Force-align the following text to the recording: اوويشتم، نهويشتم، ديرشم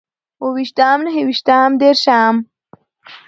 اوويشتم، 0.43 0.99
نهويشتم، 1.05 1.69
ديرشم 1.79 2.35